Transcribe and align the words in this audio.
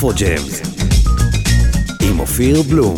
איפה 0.00 0.12
ג'אמס, 0.12 0.60
עם 2.02 2.20
אופיר 2.20 2.62
בלום. 2.62 2.96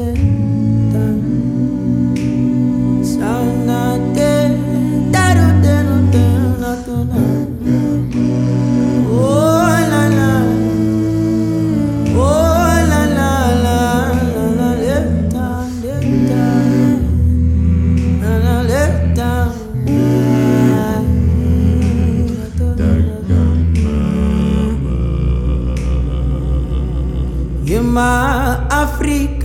after 0.00 0.59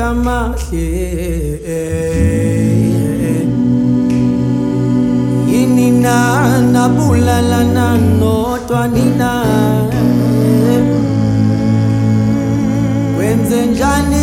amahle 0.06 0.88
yini 5.52 5.88
na 6.04 6.18
nabulalana 6.74 7.88
nodwa 8.20 8.88
nina 8.88 9.32
kwenze 13.16 13.66
njani 13.66 14.15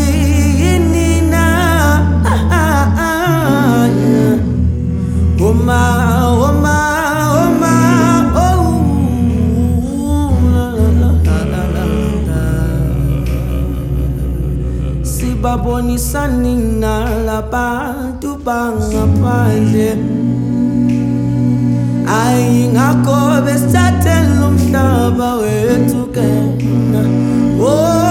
babonisa 15.63 16.27
ninalabantu 16.43 18.35
bangaphandle 18.43 19.95
ayi 22.11 22.67
ngakho 22.75 23.47
besathenla 23.47 24.51
umhlaba 24.51 25.29
wethu 25.39 26.03
kena 26.15 27.03
oh. 27.63 28.02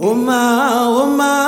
Oh 0.00 0.14
my, 0.14 0.68
oh 0.84 1.16
my. 1.16 1.43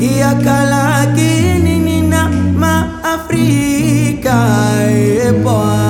Kiakala 0.00 1.12
kinini 1.12 2.00
na 2.08 2.24
ma-Afrika 2.56 4.32
yeah, 4.88 5.32
boy. 5.44 5.89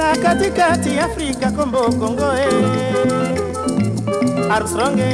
na 0.00 0.16
katikati 0.16 0.98
afrika 0.98 1.50
kombo 1.50 1.78
kongo 1.78 2.32
e 2.32 2.42
eh. 2.42 4.54
armstronge 4.54 5.12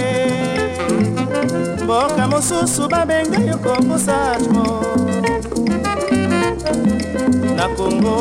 mboka 1.85 2.29
mosusu 2.29 2.89
babenga 2.89 3.39
yo 3.39 3.59
kongo 3.59 3.99
satmo 3.99 4.85
na 7.57 7.69
kongo 7.69 8.17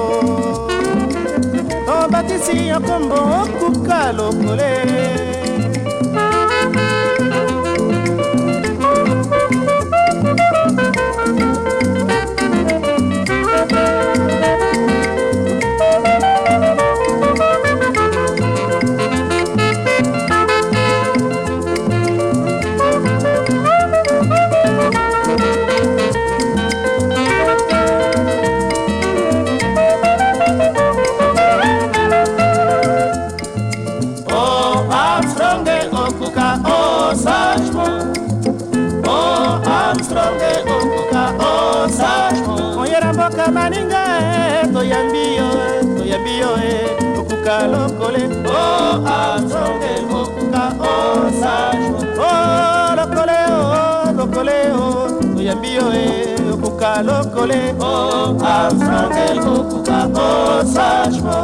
obatisi 1.98 2.68
yo 2.68 2.80
kombo 2.80 3.16
okuka 3.42 4.12
lokole. 4.18 5.35
nasembi 55.56 55.76
yo 55.76 55.94
e 55.94 56.36
okoka 56.54 57.02
lokole. 57.04 57.76
Oh, 57.80 58.32
o 58.32 58.46
afrangel 58.46 59.40
okoka 59.40 60.10
oh, 60.16 60.60
osagemo 60.60 61.36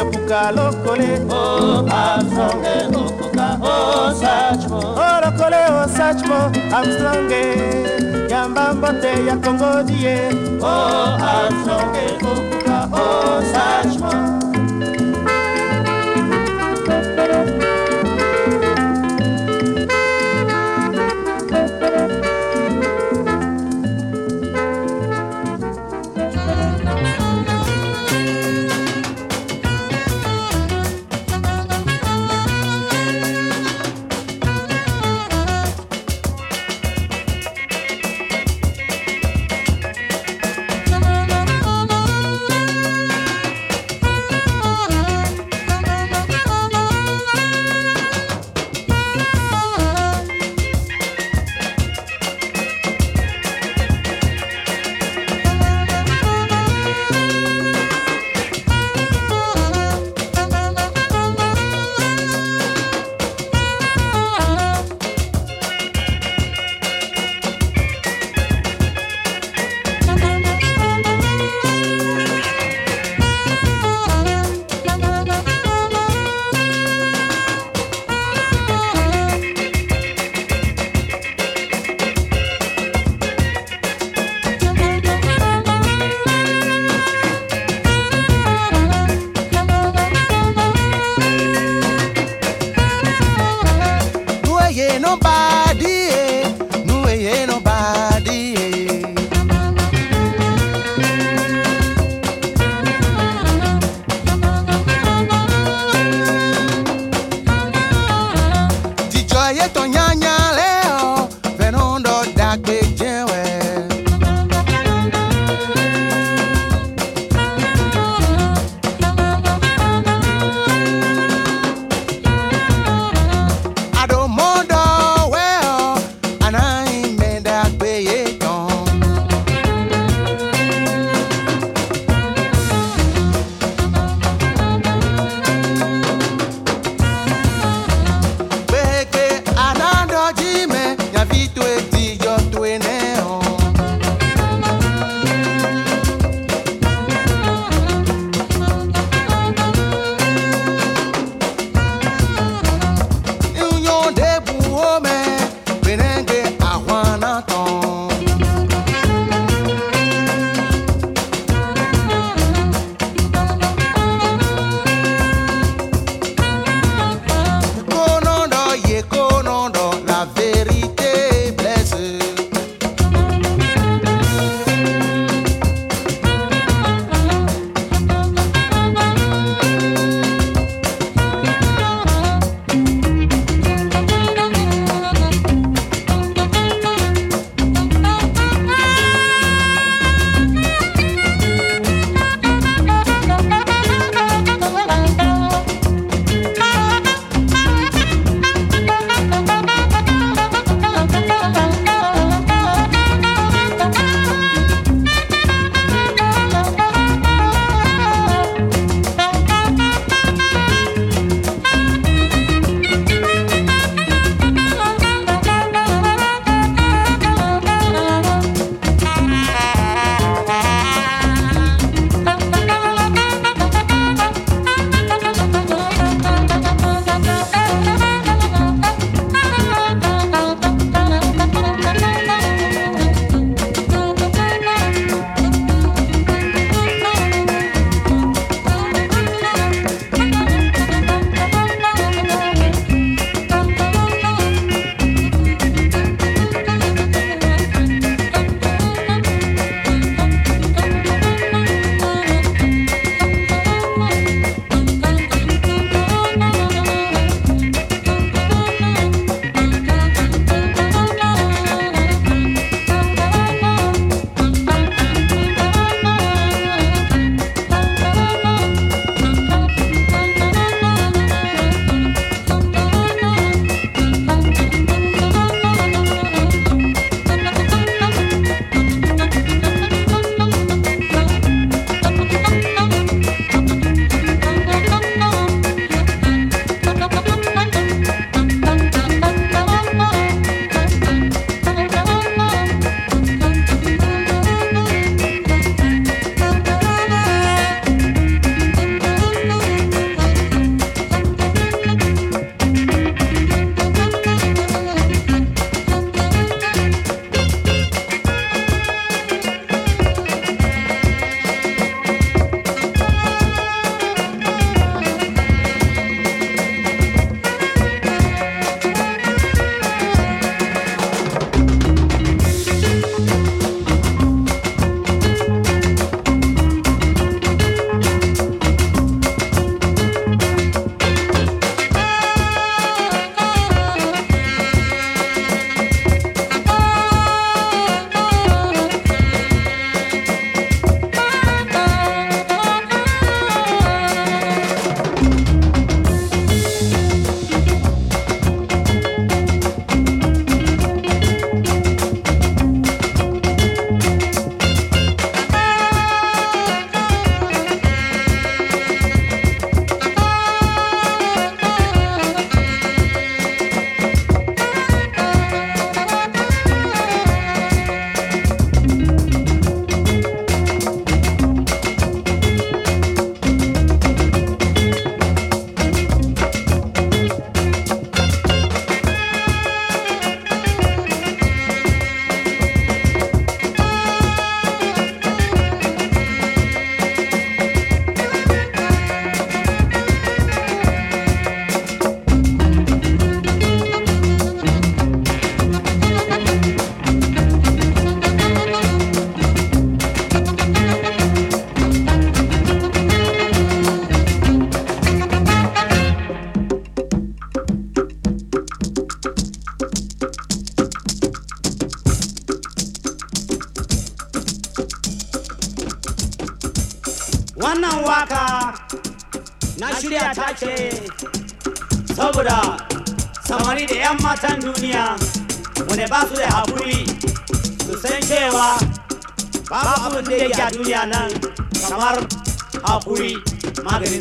oyepuka 0.00 0.50
lokole. 0.56 1.10
Abstrange 1.90 2.96
okoka 2.96 3.46
osachmo 3.62 4.78
olokole 4.78 5.60
osachmo 5.84 6.38
abstrange 6.76 7.42
yamba 8.30 8.72
mbote 8.74 9.26
ya 9.26 9.36
kongodie 9.36 10.16
abstrange 10.62 12.04
okoka 12.32 12.76
osachmo 13.02 14.12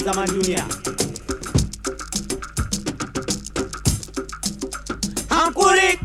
zaman 0.09 0.25
dunia. 0.33 0.65
Hankurik 5.29 6.01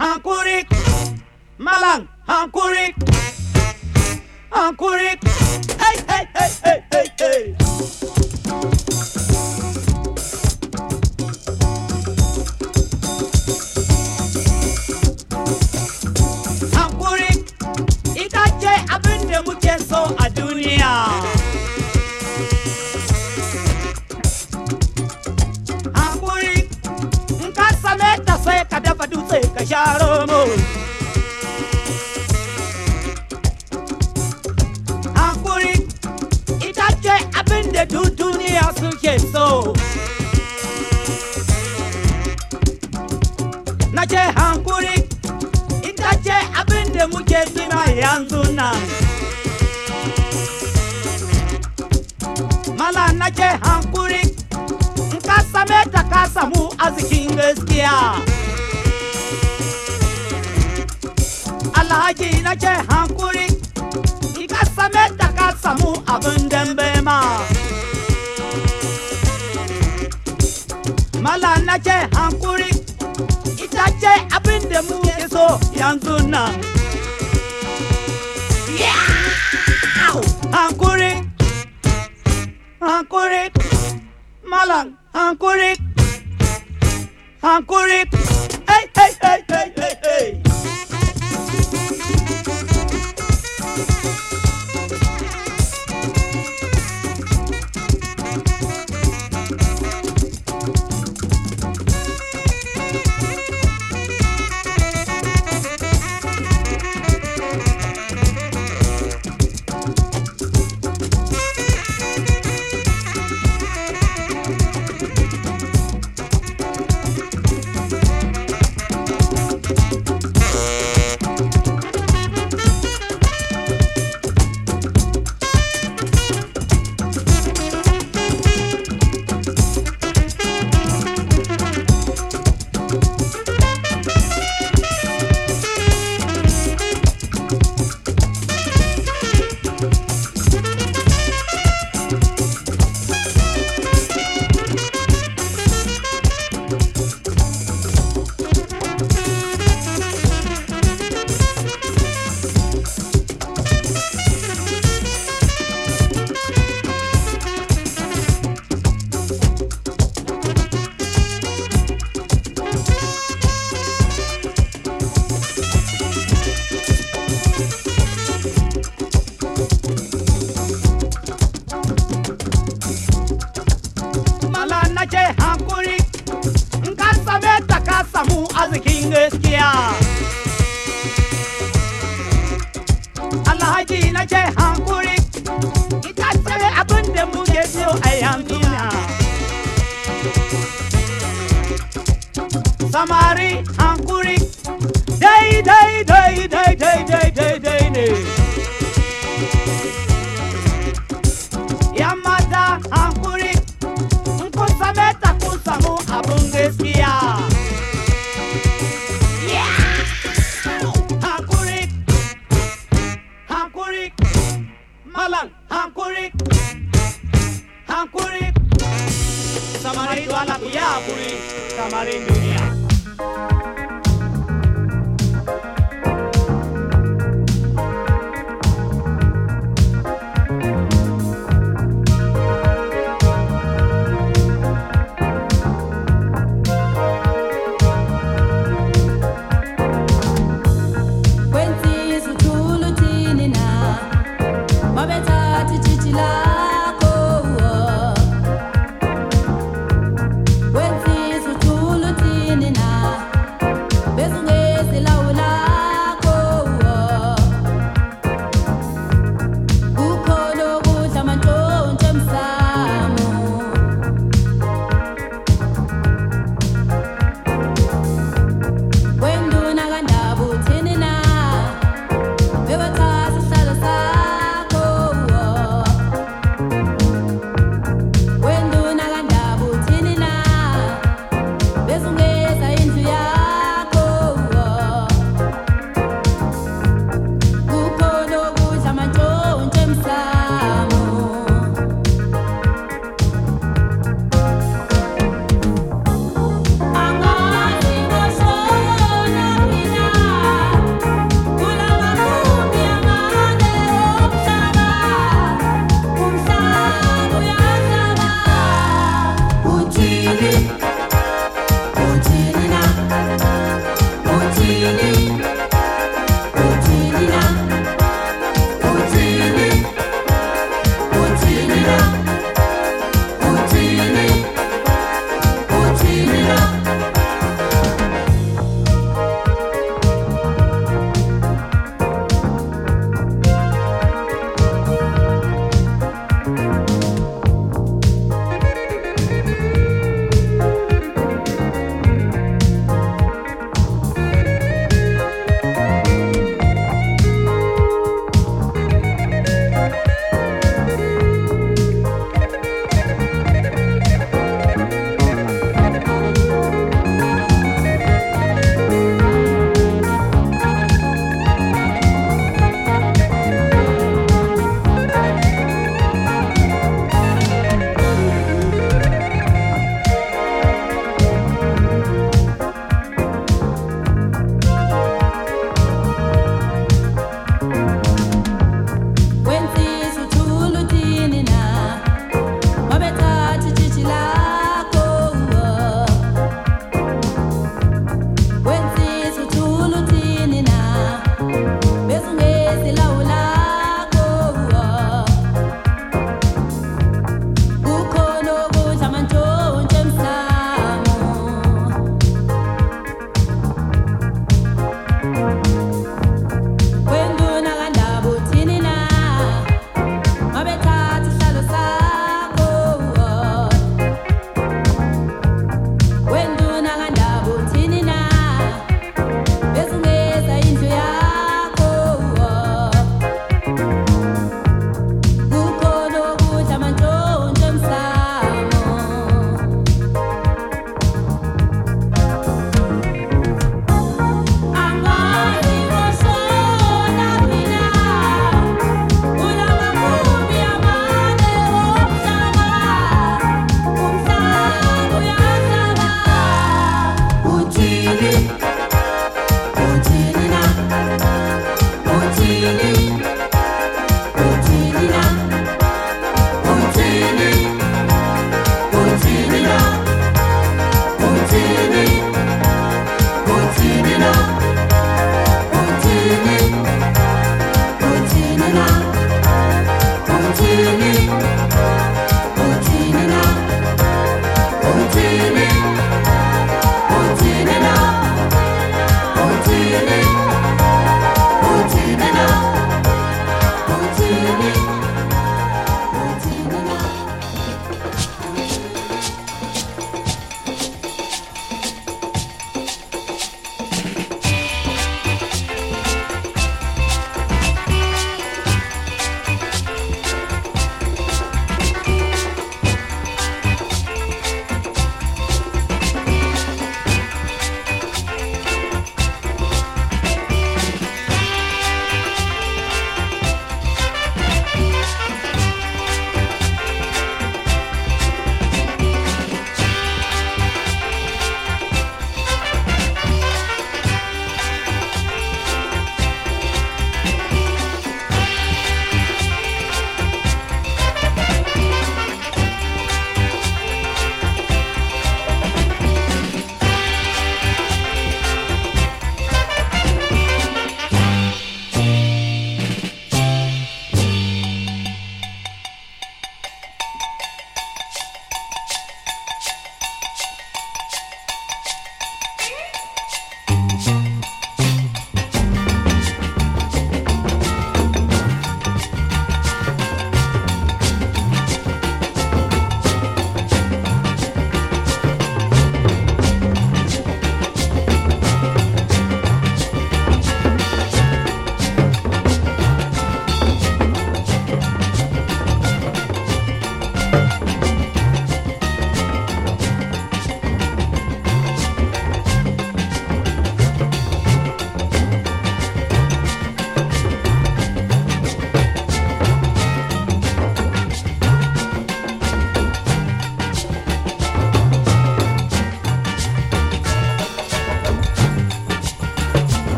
Hankurik 0.00 0.66
Malang 1.60 2.08
Hankurik 2.24 2.96
Hankurik. 4.48 5.20
Hey 5.76 5.96
hey 6.08 6.24
hey 6.32 6.50
hey 6.64 6.80
hey. 6.88 7.07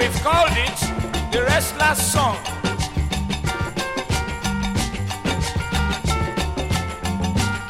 we've 0.00 0.22
called 0.22 0.52
it 0.52 0.78
the 1.30 1.42
restless 1.42 2.12
Song. 2.12 2.36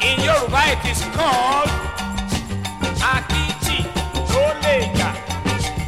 In 0.01 0.17
Yoruba, 0.23 0.61
it 0.71 0.85
is 0.91 1.01
called 1.17 1.69
Akichi. 3.13 3.79
Loleja. 4.31 5.09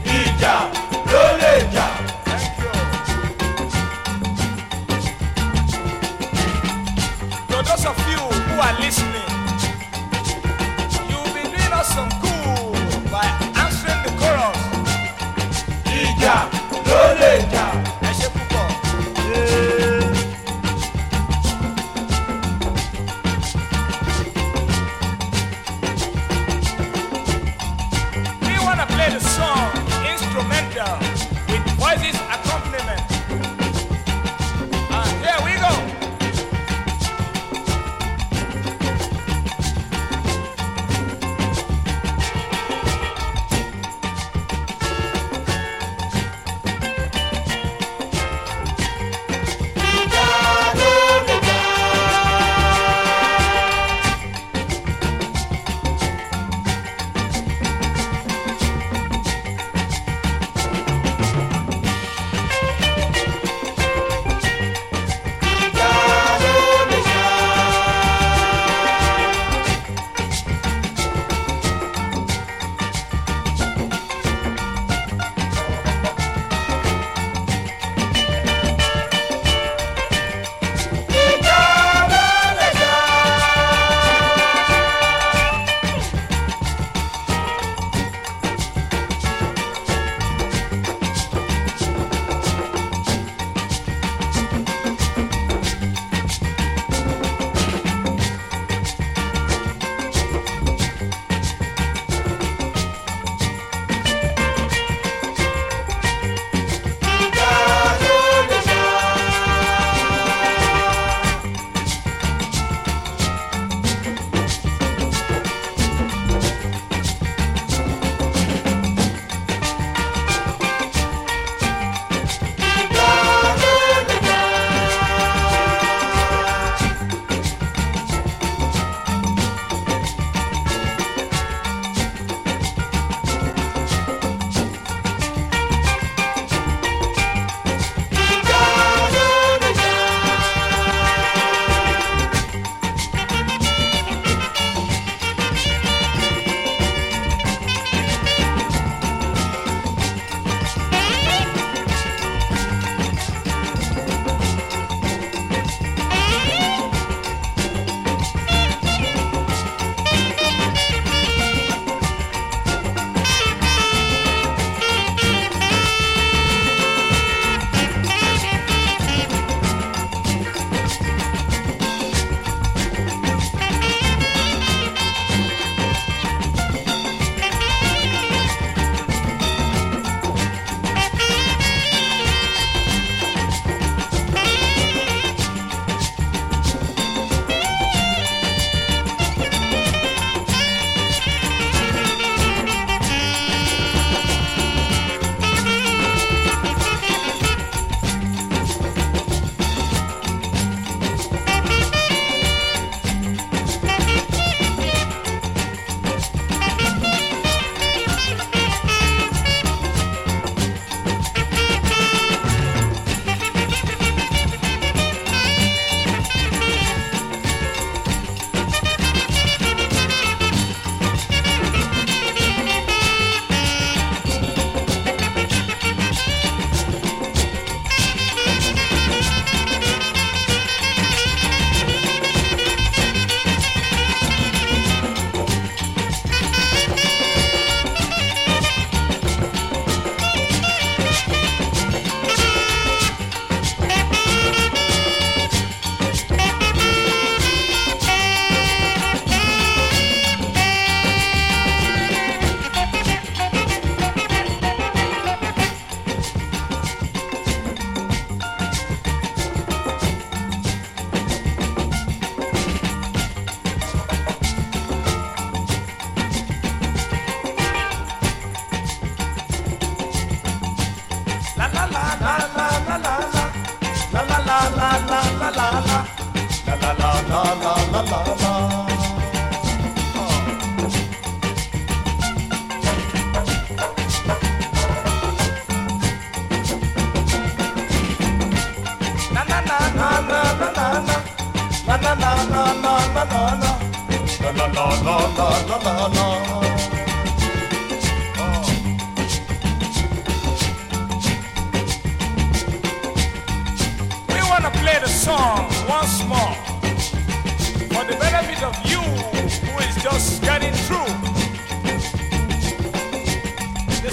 Ija 0.05 0.55
Loleja. 1.11 2.02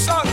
song. 0.01 0.30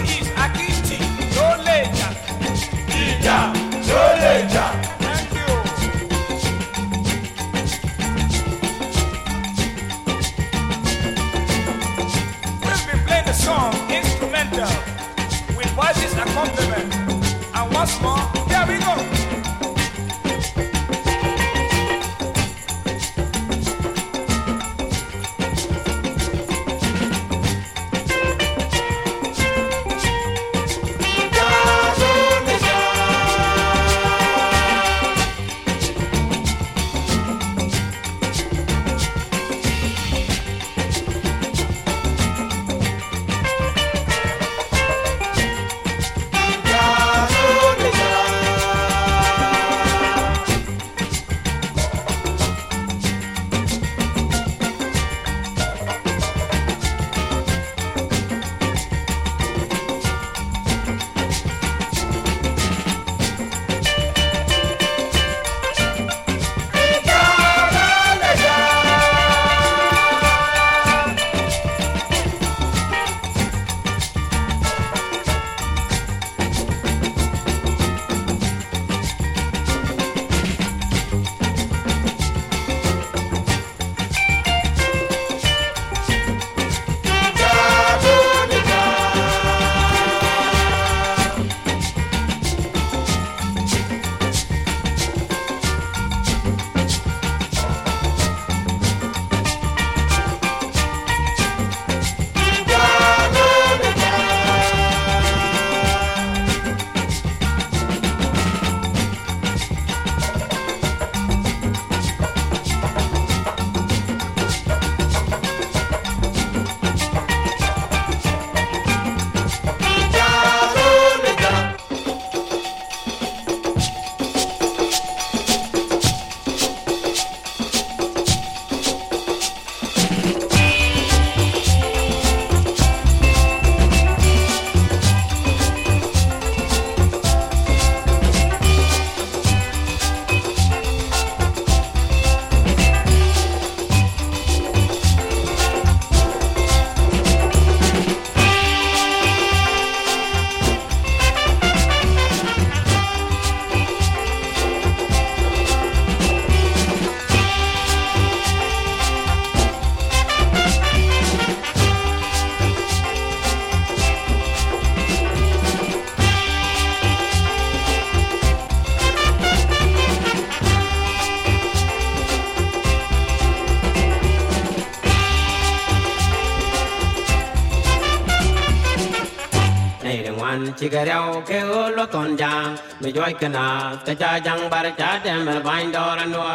chigareo 180.79 181.41
ke 181.49 181.59
ulo 181.77 182.05
tonja 182.05 182.53
me 183.01 183.11
joy 183.11 183.33
kana 183.41 183.65
ta 184.05 184.13
cha 184.13 184.31
jang 184.47 184.63
bar 184.69 184.85
cha 184.99 185.09
de 185.23 185.33
mer 185.45 185.59
bain 185.67 185.91
dor 185.91 186.17
anwa 186.25 186.51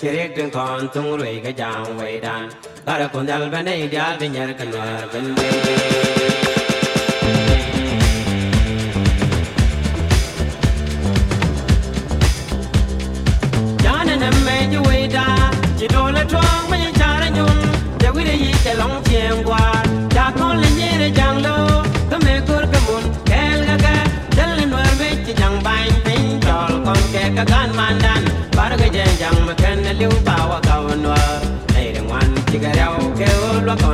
kirik 0.00 0.36
tung 0.36 0.50
kon 0.56 0.88
tung 0.94 1.10
rui 1.18 1.34
ga 1.44 1.52
jang 1.60 1.98
wei 1.98 2.14
dan 2.24 2.48
dar 2.86 3.00
kon 3.12 3.26
dal 3.26 3.50
bane 3.56 3.74
dia 3.92 4.06
de 4.20 4.28
nyer 4.28 4.54
bên 5.12 5.34
ben 5.36 6.01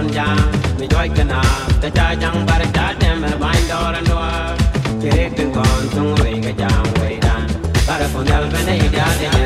We 0.08 0.14
mi 0.80 0.86
joy 0.88 1.08
kana 1.16 1.40
ta 1.82 1.88
we 9.32 9.37